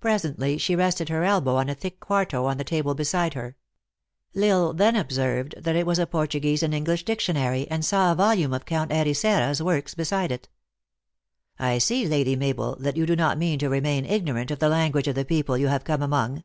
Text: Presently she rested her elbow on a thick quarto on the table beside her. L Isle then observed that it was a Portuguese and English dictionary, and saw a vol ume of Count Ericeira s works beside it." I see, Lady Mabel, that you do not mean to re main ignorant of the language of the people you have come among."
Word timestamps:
Presently 0.00 0.56
she 0.56 0.74
rested 0.74 1.10
her 1.10 1.24
elbow 1.24 1.56
on 1.56 1.68
a 1.68 1.74
thick 1.74 2.00
quarto 2.00 2.46
on 2.46 2.56
the 2.56 2.64
table 2.64 2.94
beside 2.94 3.34
her. 3.34 3.54
L 4.34 4.44
Isle 4.44 4.72
then 4.72 4.96
observed 4.96 5.56
that 5.58 5.76
it 5.76 5.84
was 5.84 5.98
a 5.98 6.06
Portuguese 6.06 6.62
and 6.62 6.72
English 6.72 7.04
dictionary, 7.04 7.68
and 7.68 7.84
saw 7.84 8.10
a 8.10 8.14
vol 8.14 8.34
ume 8.34 8.54
of 8.54 8.64
Count 8.64 8.90
Ericeira 8.90 9.50
s 9.50 9.60
works 9.60 9.92
beside 9.94 10.32
it." 10.32 10.48
I 11.58 11.76
see, 11.76 12.08
Lady 12.08 12.34
Mabel, 12.34 12.76
that 12.76 12.96
you 12.96 13.04
do 13.04 13.14
not 13.14 13.36
mean 13.36 13.58
to 13.58 13.68
re 13.68 13.80
main 13.80 14.06
ignorant 14.06 14.50
of 14.50 14.58
the 14.58 14.70
language 14.70 15.06
of 15.06 15.16
the 15.16 15.24
people 15.26 15.58
you 15.58 15.68
have 15.68 15.84
come 15.84 16.00
among." 16.00 16.44